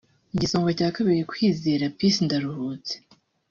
Igisonga 0.35 0.69
cya 0.79 0.89
Kabiri 0.95 1.27
Kwizera 1.29 1.91
Peace 1.97 2.21
Ndaruhutse 2.25 2.93